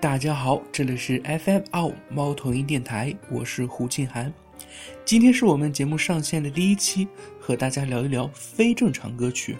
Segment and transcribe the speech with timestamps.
[0.00, 4.32] 大家好，这里是 FM 奥猫头鹰电台，我是胡静涵。
[5.04, 7.06] 今天是我们节目上线的第一期，
[7.38, 9.58] 和大家聊一聊非正常歌曲。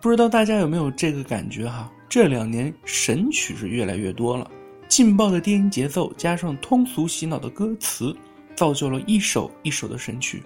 [0.00, 1.88] 不知道大家有没有这个感觉哈？
[2.08, 4.50] 这两年神曲是越来越多了，
[4.88, 8.12] 劲爆的电音节奏加上通俗洗脑的歌词，
[8.56, 10.42] 造就了一首一首的神曲。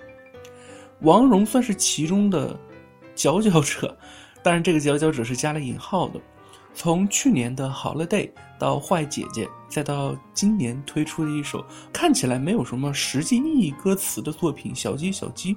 [1.01, 2.55] 王蓉算是其中的
[3.15, 3.97] 佼佼者，
[4.43, 6.21] 当然这个佼佼者是加了引号的。
[6.79, 8.07] 从去年的《Holiday》
[8.59, 15.55] 到《坏姐姐》，再到今年推出的一首看起来没有什么实际意义歌词的作品《小鸡小鸡》，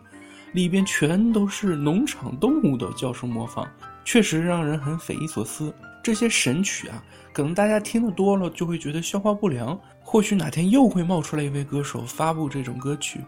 [0.53, 3.67] 里边全都是农场动物的叫声模仿，
[4.05, 5.75] 确实让人很匪夷所思。
[6.01, 13.19] 这些神曲啊，可能大家听得多了就会觉得消化不良，或许哪天又会冒出来一位歌手发布这种歌曲。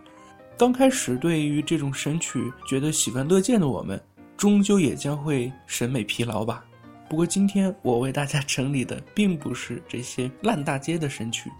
[0.58, 4.02] 刚开始对于这种神曲觉得喜闻乐见的我们，
[4.38, 6.64] 终究也将会审美疲劳吧。
[7.12, 11.52] 不过今天我为大家整理的并不是这些烂大街的神曲，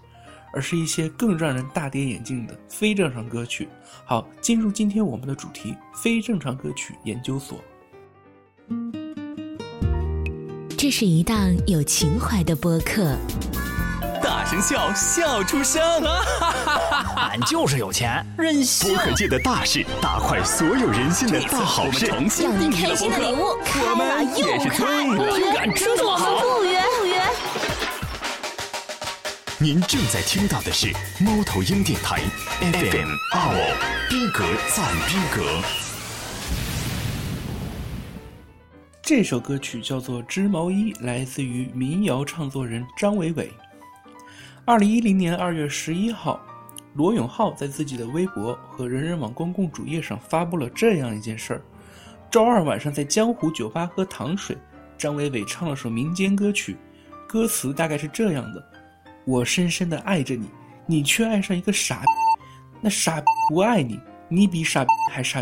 [0.54, 3.68] 而是一些更让人大跌眼镜的非正常歌曲。
[4.06, 7.62] 好，进入今天我们的主题——非正常歌曲研究所。
[10.78, 13.14] 这是一档有情怀的播客。
[14.52, 15.82] 大声笑，笑出声。
[17.16, 18.94] 俺 就是有钱，任性。
[18.94, 22.04] 播客界的大事，大快所有人心的大好事。
[22.04, 26.26] 让你开心的礼物，开了又开，不约，知道吗？
[26.58, 27.22] 不约不约。
[29.58, 32.20] 您正在听到的是猫头鹰电台
[32.60, 35.62] FM 二逼格赞逼格。
[39.00, 43.50] 这首歌曲叫做《织毛衣》，来自于民谣唱作人张伟伟。
[44.64, 46.40] 二零一零年二月十一号，
[46.94, 51.62] 罗永浩在自己的微博和人人网公共主页上发布了这样一件事儿：
[52.30, 54.56] 周二晚上在江湖酒吧喝糖水，
[54.96, 56.76] 张伟伟唱了首民间歌曲，
[57.26, 58.64] 歌词大概是这样的
[59.26, 60.48] ：“我深深的爱着你，
[60.86, 62.04] 你却爱上一个傻，
[62.80, 63.98] 那傻不爱你，
[64.28, 65.40] 你比傻还傻。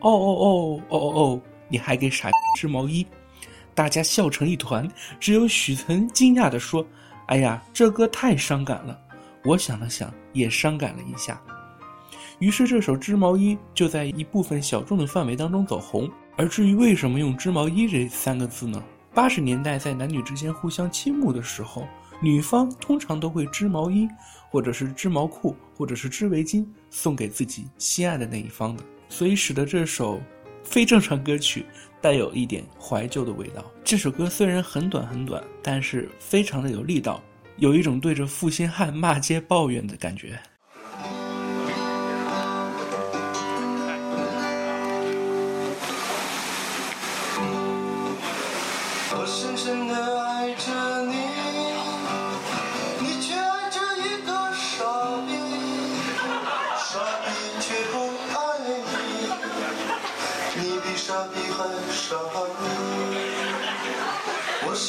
[0.00, 3.06] 哦哦哦哦哦哦，你还给傻织毛衣。”
[3.74, 4.86] 大家笑成一团，
[5.18, 6.86] 只有许岑惊讶地说。
[7.28, 8.98] 哎呀，这歌太伤感了，
[9.44, 11.38] 我想了想，也伤感了一下。
[12.38, 16.10] 于是这首《织毛衣》就在一部分小众的范围当中走红。
[16.36, 18.82] 而至于为什么用“织毛衣”这三个字呢？
[19.12, 21.86] 八十年代在男女之间互相倾慕的时候，
[22.22, 24.08] 女方通常都会织毛衣，
[24.48, 30.18] 或者是织毛裤，或者是织围巾，送给自己心爱的那一方的，所以使得这首
[30.68, 31.64] 非正常歌曲。
[32.00, 33.64] 带有一点怀旧的味道。
[33.82, 37.20] 这首歌虽然很短很短，但是非常的有力道，
[37.56, 40.38] 有一种对着负心汉骂街抱怨的感觉。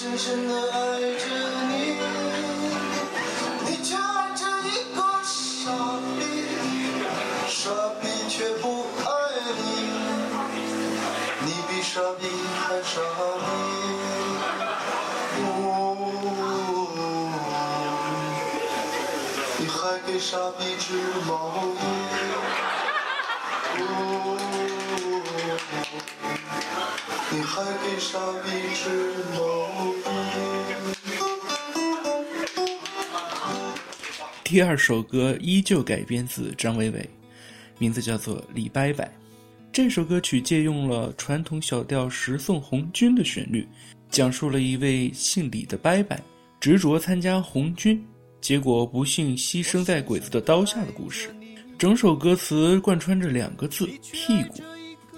[0.10, 1.26] 深深的爱着
[1.70, 1.74] 你，
[3.68, 5.70] 你却爱着一个傻
[6.18, 6.20] 逼，
[7.48, 7.70] 傻
[8.02, 8.10] 逼。
[8.28, 9.10] 却不爱
[9.58, 9.62] 你，
[11.46, 12.26] 你比傻逼
[12.58, 13.02] 还傻
[13.38, 13.48] 逼。
[15.42, 15.44] 哦
[19.60, 20.88] 你还给傻逼织
[21.28, 21.32] 毛
[21.76, 22.09] 衣。
[27.32, 28.90] 你还给傻逼织
[29.38, 29.70] 毛
[34.44, 37.08] 第二首歌依旧改编自张伟伟，
[37.78, 39.06] 名字叫做《李伯伯》。
[39.72, 43.68] 这首歌曲借用了传统小调十送红军的旋律，
[44.10, 46.18] 讲述了一位姓李的伯伯
[46.60, 48.04] 执着参加红军，
[48.42, 51.30] 结果不幸牺牲在鬼子的刀下的故事。
[51.78, 54.64] 整首歌词贯穿着两个字“屁股”，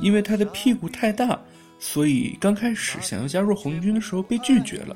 [0.01, 1.39] 因为他的屁股太大，
[1.81, 4.95] 所以刚开始想要加入红军的时候被拒绝了，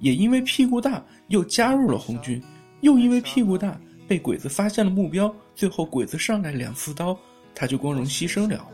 [0.00, 2.40] 也因为屁股大又加入了红军。
[2.82, 7.18] 又因为屁股大被鬼子发现了目标，最后鬼子上来两次刀，
[7.54, 8.68] 他就光荣牺牲了。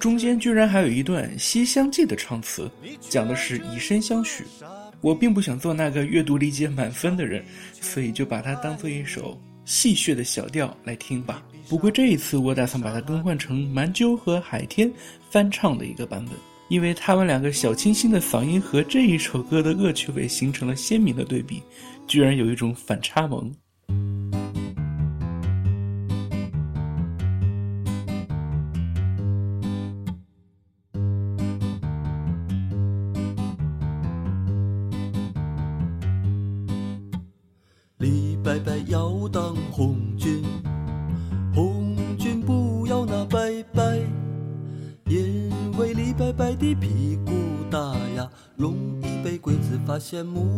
[0.00, 2.70] 中间居然还有一段《西厢记》的唱词，
[3.00, 4.42] 讲的是以身相许。
[5.02, 7.44] 我并不想做那个阅读理解满分的人，
[7.80, 11.42] 所以就把它当做一首戏谑的小调来听吧。
[11.68, 14.90] 不过这一次我打算把它更换成蛮鸠和海天
[15.30, 16.34] 翻唱的一个版本，
[16.68, 21.62] 因为他们两个小清新的嗓音和这一首歌的恶趣味形成了鲜明的对比。
[22.06, 23.52] 居然有一种反差萌。
[50.22, 50.53] 子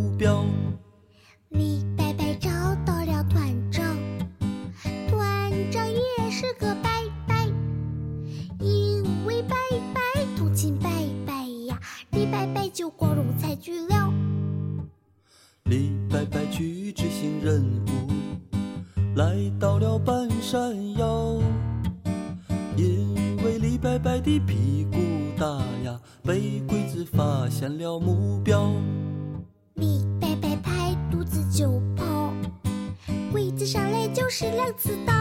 [34.26, 35.14] 就是两刺刀。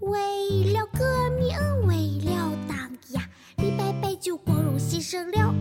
[0.00, 1.56] 为了革命，
[1.86, 2.76] 为了党
[3.12, 5.54] 呀，李伯伯就光荣牺牲了。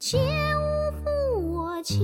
[0.00, 1.96] 切勿负我情。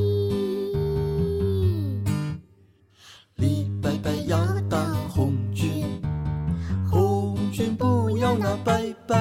[3.37, 4.37] 李伯伯要
[4.69, 5.87] 当红军，
[6.91, 8.75] 红军不要拿伯
[9.06, 9.17] 伯，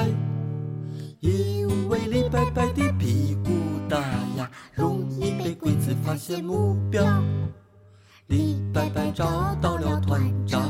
[1.20, 3.50] 因为李伯伯的屁股
[3.88, 4.00] 大
[4.36, 7.04] 呀，容易被鬼子发现目标。
[8.26, 10.60] 李伯伯找到了团长，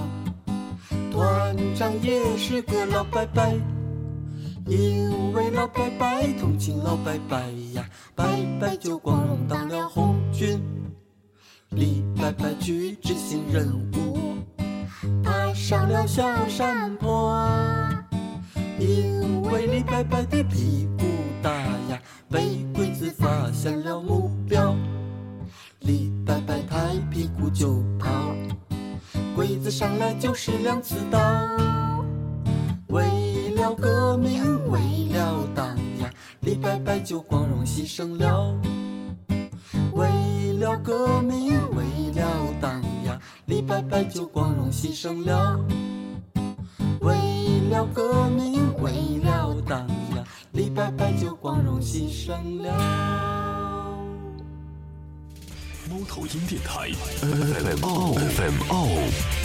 [1.11, 3.43] 团长也是个老伯伯，
[4.67, 6.09] 因为老伯伯
[6.41, 7.39] 同情老伯伯
[7.75, 8.25] 呀，伯
[8.59, 10.59] 伯就光荣当了红军。
[11.71, 14.39] 李伯伯去执行任务，
[15.23, 17.47] 爬上了小山坡。
[18.79, 21.05] 因为李伯伯的屁股
[21.43, 21.51] 大
[21.91, 22.01] 呀，
[22.31, 24.75] 被鬼子发现了目标。
[25.81, 28.09] 李伯伯抬屁股就跑，
[29.37, 31.21] 鬼子上来就是两刺刀。
[32.89, 33.03] 为
[33.65, 34.79] 了革命，为
[35.11, 38.55] 了党呀，李伯伯就光荣牺牲了。
[39.95, 42.29] 为了革命，为了
[42.61, 45.59] 党呀，李伯伯就光荣牺牲了。
[47.01, 47.17] 为
[47.71, 48.93] 了革命，为
[49.25, 50.23] 了党呀，
[50.53, 52.71] 李伯伯就光荣牺牲了。
[55.89, 56.91] 猫头鹰电台
[57.23, 58.89] FM 傲 FM 傲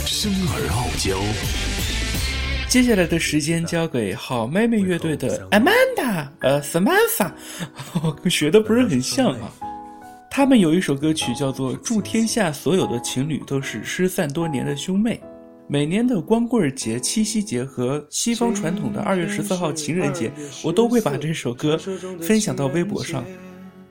[0.04, 1.16] 生而傲娇。
[2.70, 7.32] 接下来的时间交给好妹妹乐队的 Amanda，呃，Samantha，
[8.30, 9.52] 学的不是很像啊。
[10.30, 15.20] 他们有一首歌曲叫做《祝天下所有的情侣都是失散多年的兄妹》。
[15.66, 20.30] 每年的光棍节、七夕节和西方传统的二月十四号情人节，
[20.62, 21.76] 我都会把这首歌
[22.20, 23.24] 分享到微博上。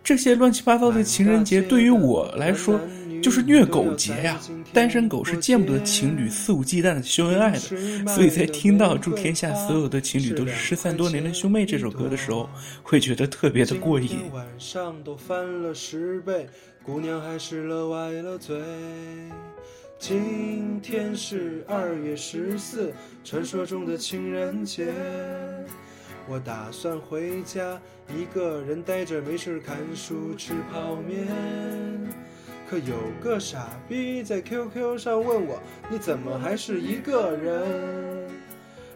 [0.02, 2.80] 这些乱七八糟的情人节对于我来说
[3.21, 4.40] 就是虐狗节呀！
[4.73, 12.49] 单身狗是见不得情侣肆无忌惮的秀恩爱的，所以在听到《祝天下所有的情侣都是失散多年的兄妹》这首歌的时候，
[12.83, 14.31] 会觉得特别的过瘾。
[14.33, 16.47] 晚上都翻了十倍，
[16.83, 18.61] 姑娘还是乐歪了嘴。
[19.97, 24.94] 今天是二月十四，传说中的情人节。
[26.28, 31.28] 我打算回家，一个人呆着没事看书吃泡面。
[32.69, 35.59] 可有个傻逼在 QQ 上问我，
[35.90, 38.30] 你怎么还是一个人？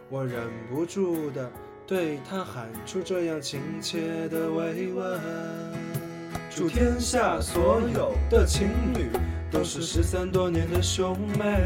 [0.10, 1.52] 我忍不住的
[1.88, 5.20] 对他喊出这样亲切的慰问。
[6.52, 9.10] 祝天下所有的情侣
[9.50, 11.60] 都是失散多年的兄妹。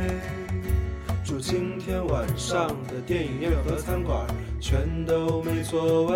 [1.25, 4.25] 祝今天晚上的电影院和餐馆
[4.61, 6.15] 全都没座位。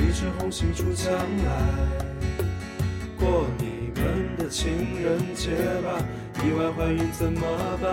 [0.00, 1.52] 一枝红杏出墙来。
[3.18, 5.50] 过你们的情人节
[5.82, 6.00] 吧，
[6.42, 7.40] 意外怀孕怎么
[7.82, 7.88] 办？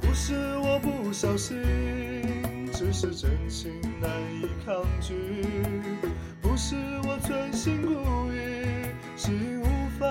[0.00, 1.56] 不是我不小心，
[2.72, 4.10] 只是真情难
[4.40, 5.14] 以抗拒。
[6.40, 6.74] 不是
[7.04, 8.36] 我存心故意，
[9.16, 9.64] 是无
[9.98, 10.06] 法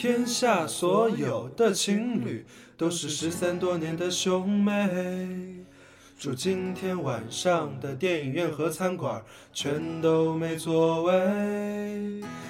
[0.00, 2.46] 天下所有的情侣
[2.78, 5.66] 都是失散多年的兄妹。
[6.18, 11.12] 祝今天晚上的电影院和餐馆全都没座位。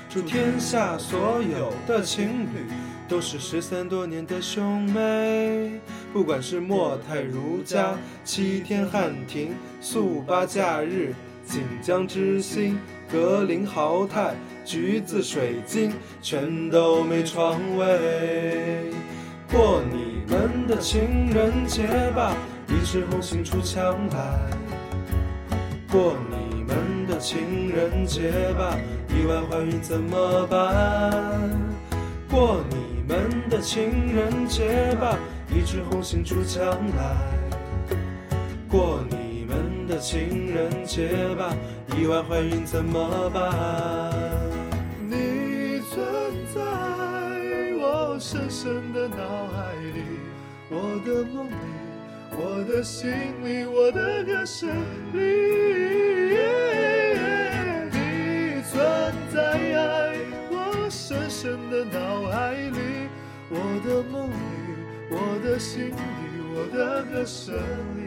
[0.09, 2.71] 祝天下所有的情侣
[3.09, 5.81] 都是失散多年的兄妹。
[6.13, 11.13] 不管是莫泰如家、七天汉庭、速八假日、
[11.45, 12.79] 锦江之星、
[13.11, 15.93] 格林豪泰、橘子水晶，
[16.23, 18.91] 全都没床位。
[19.51, 22.37] 过你们的情人节吧。
[22.69, 24.39] 一枝红杏出墙来，
[25.91, 28.79] 过你们的情人节吧。
[29.09, 31.51] 意外怀孕怎么办？
[32.31, 35.19] 过你们的情人节吧。
[35.53, 36.65] 一枝红杏出墙
[36.97, 37.17] 来，
[38.69, 39.30] 过你
[39.91, 41.53] 的情人节吧。
[41.99, 43.51] 意外怀孕怎么办？
[45.09, 46.01] 你存
[46.55, 46.61] 在
[47.77, 50.05] 我深深的脑海里，
[50.71, 51.55] 我的梦里。
[52.33, 53.11] 我的心
[53.45, 54.71] 里，我的歌声
[55.13, 55.19] 里，
[57.91, 58.81] 你存
[59.35, 59.37] 在
[60.49, 63.09] 我深深的脑海里，
[63.51, 64.35] 我的梦里，
[65.11, 65.93] 我的心里，
[66.55, 67.53] 我的歌声
[67.97, 68.00] 里，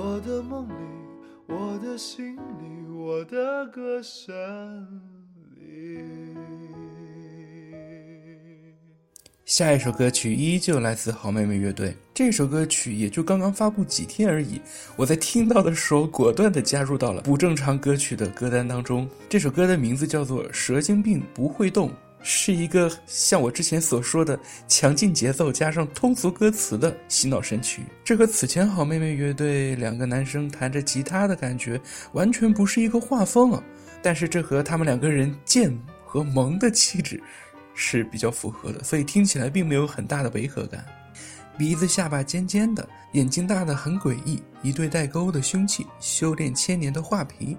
[0.00, 0.72] 我的梦里，
[1.48, 4.22] 我的心里，我的歌声
[5.56, 6.04] 里。
[9.44, 11.96] 下一首歌曲依旧来自好妹妹乐队。
[12.14, 14.60] 这首歌曲也就刚刚发布几天而已，
[14.94, 19.08] 我在听到的时候果断的加入到了不正常歌曲的歌单当中。
[19.28, 21.88] 这首歌的名字叫做《蛇精病不会动》，
[22.22, 27.82] 是一个像我之前所说的强劲节奏加上通俗歌词的洗脑神曲。
[28.04, 31.80] 这和此前好妹妹乐队两个男生弹着吉他的感觉
[32.12, 33.62] 完全不是一个画风啊！
[34.02, 37.22] 但是这和他们两个人贱和萌的气质。
[37.80, 40.84] 是比较符合的，所以听起来并没有很大的违和感。
[41.56, 47.56] 鼻子下巴尖尖的，眼睛大的很诡异，一对带钩的凶器，修炼千年的画皮。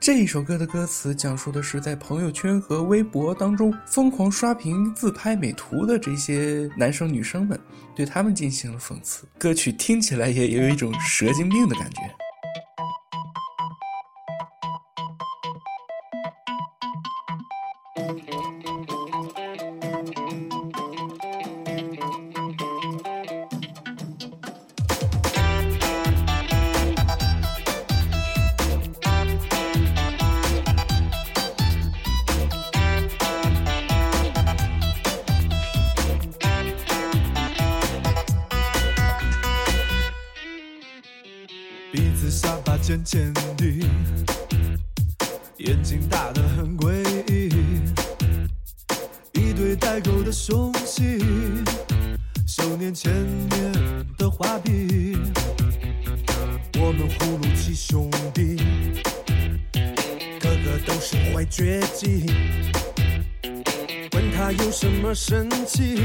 [0.00, 7.60] 这一首歌的歌词讲述的是在朋友圈和微博当中疯狂刷屏自拍美图的这些男生女生们，
[7.94, 9.26] 对他们进行了讽刺。
[9.38, 11.98] 歌曲听起来也有一种蛇精病的感觉。
[52.90, 53.12] 修炼千
[53.50, 53.72] 年
[54.18, 55.16] 的画笔。
[56.78, 58.56] 我们葫芦七兄弟，
[60.40, 62.26] 个个都身怀绝技，
[64.10, 66.00] 管他有什么神奇，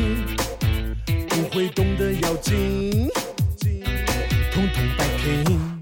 [1.29, 3.09] 不会动的妖精，
[4.53, 5.81] 通通摆平。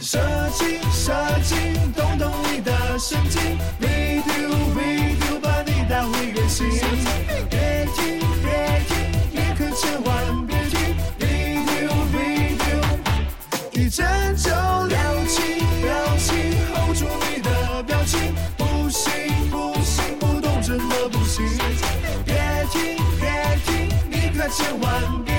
[0.00, 0.18] 射
[0.56, 6.66] 精，射精，动动你的神经，video V do，把你带回原形。
[24.50, 25.37] 千万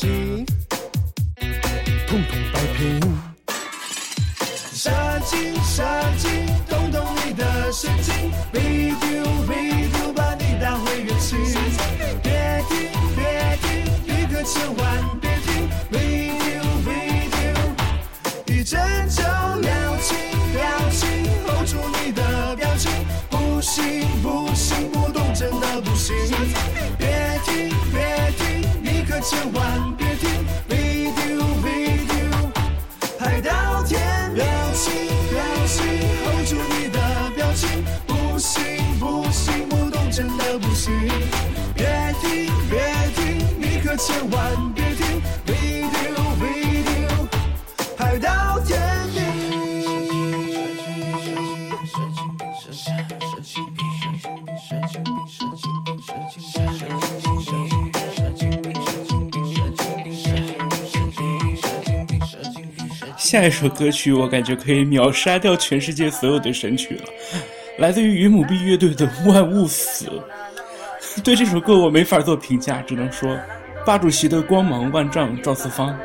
[0.00, 0.46] assim
[29.22, 30.30] 千万别听
[30.66, 32.50] ，video video，
[33.18, 34.00] 拍到天，
[34.34, 34.92] 表情
[35.30, 35.84] 表情
[36.24, 36.98] ，hold 住你的
[37.36, 40.90] 表情，不行不行，不懂真的不行，
[41.74, 41.86] 别
[42.22, 42.80] 听别
[43.14, 44.69] 听，你可千万。
[63.30, 67.04] 下一首歌曲我感觉可以秒杀掉全世界所有的神曲了，
[67.78, 70.10] 来自于云母碧乐队的万物死，
[71.22, 73.38] 对这首歌我没法做评价，只能说
[73.86, 75.96] 霸主席的光芒万丈，赵四方。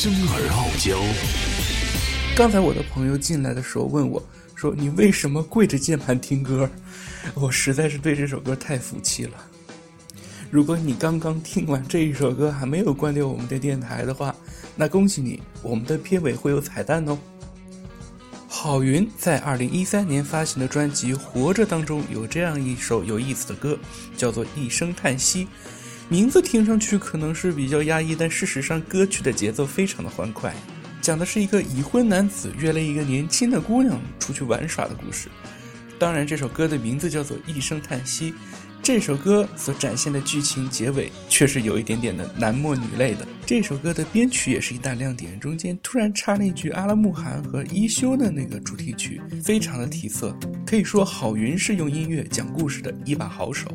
[0.00, 0.96] 生而傲娇。
[2.36, 4.22] 刚才我的朋友进来的时候问我
[4.54, 6.70] 说：“你为什么跪着键盘听歌？”
[7.34, 9.32] 我实在是对这首歌太服气了。
[10.52, 14.32] 如果你刚刚听完这一首歌还没有关掉我们的电台的话，
[14.76, 17.18] 那恭喜你，我们的片尾会有彩蛋哦。
[18.48, 23.76] 郝云在二零一三年发行的专辑《活着》当中有这样一首有意思的歌，
[24.16, 25.44] 叫做《一声叹息》。
[26.10, 30.54] 名字听上去可能是比较压抑，但事实上歌曲的节奏非常的欢快，
[31.02, 35.28] 讲的是一个已婚男子约了一个年轻的姑娘出去玩耍的故事。
[35.98, 38.32] 当然，这首歌的名字叫做《一声叹息》。
[38.82, 43.28] 这首歌所展现的剧情结尾却是有一点点的男默女泪的。
[43.44, 50.34] 这首歌的编曲也是一大亮点，中间突然插了一句阿拉木汗和一休的那个主题曲，非常的提色。
[50.64, 53.68] 可以说，郝云是用音乐讲故事的一把好手。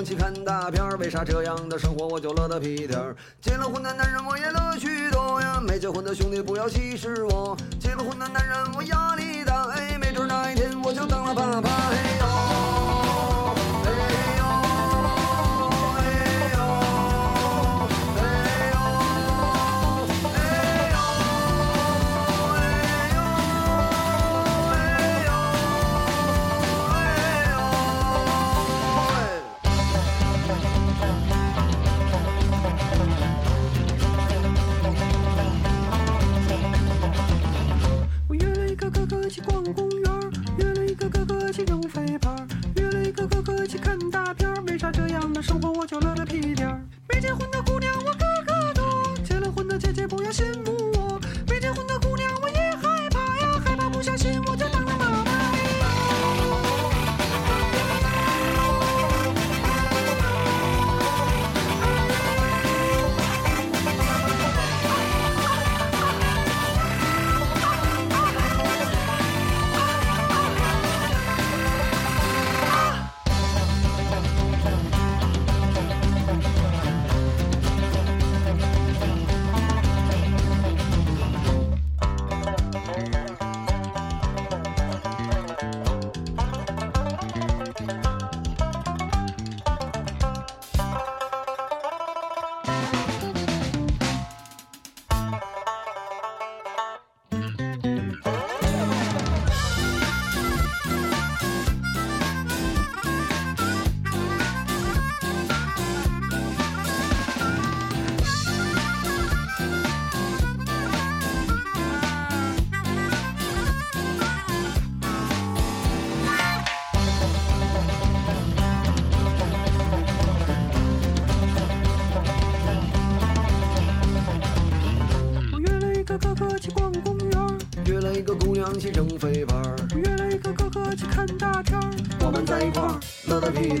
[0.00, 0.96] 一起看大片儿。
[0.96, 3.14] 为啥这样的生活我就乐得屁颠儿？
[3.42, 7.54] 结了婚的男人我也乐许多呀，没结婚的兄弟不要歧视我。
[7.78, 11.68] 结了婚的男人我压力大，哎，没准哪一天我就当了爸爸。
[11.90, 12.26] 嘿呦，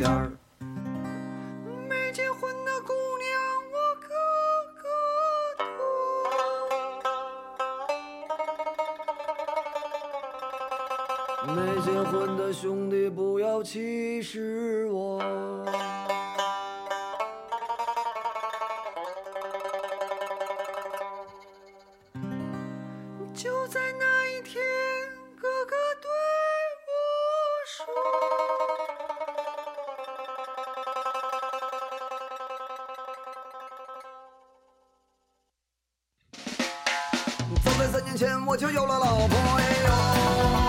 [0.00, 0.32] 屁颠儿。
[1.88, 3.30] 没结婚的姑娘
[3.72, 4.08] 我个
[4.80, 4.82] 个
[5.76, 5.80] 多。
[11.54, 15.22] 没结婚的兄弟不要歧视我。
[23.34, 23.89] 就在
[38.20, 39.38] 钱我就有了老婆。
[39.56, 40.59] 哎呦，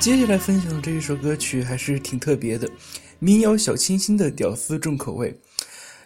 [0.00, 2.66] 接下来分享的这一首歌曲还是挺特别的，
[3.18, 5.38] 民谣小清新的屌丝重口味。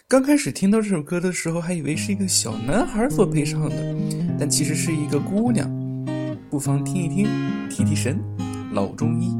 [0.09, 3.97] 刚开始听到这首歌的时候，还以为是一个小男孩所配唱的，
[4.37, 5.71] 但其实是一个姑娘。
[6.51, 7.29] 不妨听一听，
[7.71, 8.21] 提提神。
[8.73, 9.31] 老中医，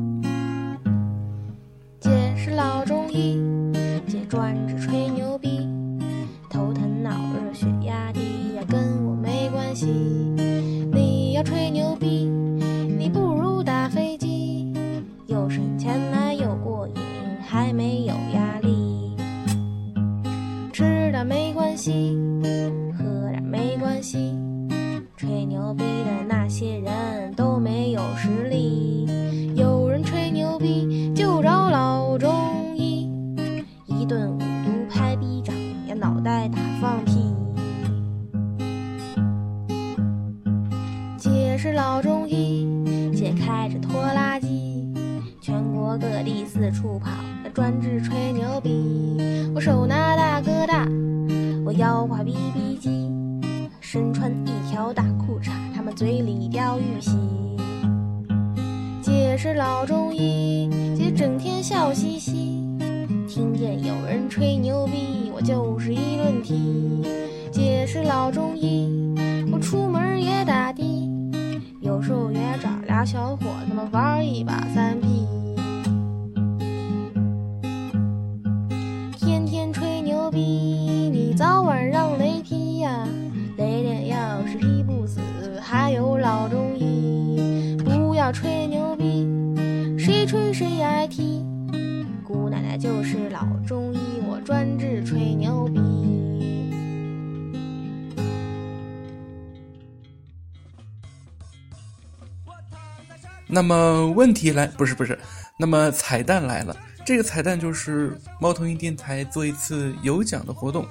[2.01, 3.37] 姐是老中医，
[4.07, 4.74] 姐专治
[74.35, 74.64] 你吧。
[103.55, 105.17] 那么问题来，不是不是，
[105.57, 106.77] 那么彩蛋来了。
[107.05, 110.85] 这个彩蛋就是猫头鹰电台做一次有奖的活动，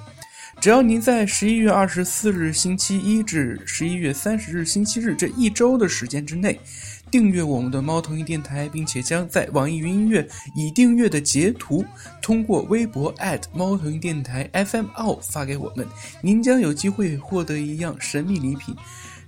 [0.62, 6.58] 只要您在十一月二十四日星期一至十一月三十日星期日这一周的时间之内，
[7.10, 11.84] 订阅我们的猫头鹰电台，并且将在网易云音乐已订阅的截图
[12.22, 13.14] 通过微博
[13.52, 15.86] 猫头鹰电台 FM 奥发给我们，
[16.22, 18.74] 您将有机会获得一样神秘礼品。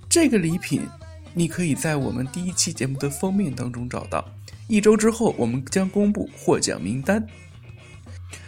[0.09, 0.81] 这个礼品，
[1.37, 4.27] 你可以在我们第一期节目的封面当中找到。
[4.67, 7.23] 一周之后，我们将公布获奖名单。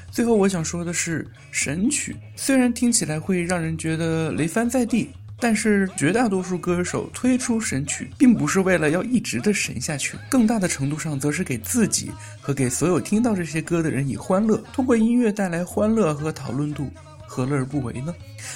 [0.09, 16.91] 最后，我想说的是，神曲虽然听起来会让人觉得雷翻在地，但是绝大多数歌手推出神曲，并不是为了要一直的神下去，更大的程度上，则是给自己和给所有听到这些歌的人以欢乐，通过音乐带来欢乐和讨论度。
[17.29, 18.13] 何乐而不为呢？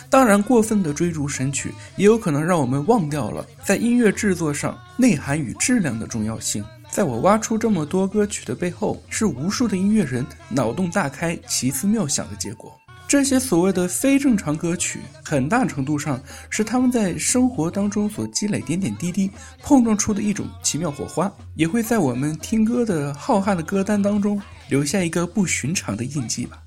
[0.10, 6.66] 当然，过分的追逐神曲，也有可能让我们忘掉了在音乐制作上内涵与质量的重要性。
[6.90, 12.76] 在我挖出这么多歌曲的背后，是无数的音乐人脑洞大开、奇思妙想的结果。
[13.08, 19.30] 这些所谓的非正常歌曲，很大程度上是他们在生活当中所积累点点滴滴，
[19.62, 26.63] 碰撞出的一种奇妙火花，也会在我们听歌的浩瀚的歌单当中留下一个不寻常的印记吧。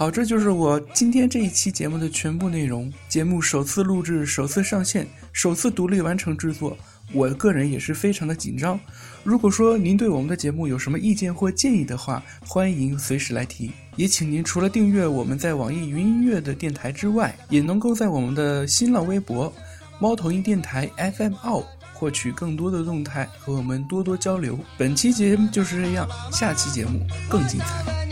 [0.00, 2.90] 好，这就是我今天这一期节目的全部内容。
[3.06, 6.74] 节目首次录制、首次上线、首次独立完成制作，
[7.12, 8.80] 我个人也是非常的紧张。
[9.22, 13.72] 如果说您对我们的节目有什么意见或建议的话，欢迎随时来提。
[13.96, 19.52] 也请您除了订阅我们在网易云音乐的电台之外，也能够在我们的新浪微博
[20.00, 24.58] “猫头鹰电台 FM 奥”获取更多的动态，和我们多多交流。
[24.78, 28.09] 本期节目就是这样，下期节目更精彩。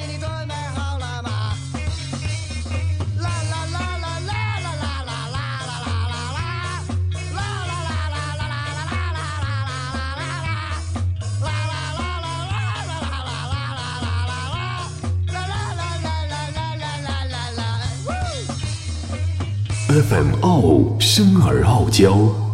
[19.89, 22.48] FM 傲，生而傲娇。